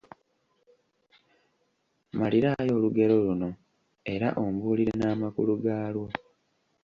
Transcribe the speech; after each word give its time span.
Mmaliraayo 2.11 2.71
olugero 2.77 3.13
luno 3.25 3.49
era 4.13 4.27
ombuulire 4.43 4.93
n’amakulu 4.97 5.53
gaalwo. 5.63 6.07